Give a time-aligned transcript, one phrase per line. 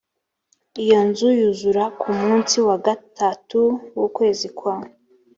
[0.83, 3.61] iyo nzu yuzura ku munsi wa gatatu
[3.97, 4.75] w ukwezi kwa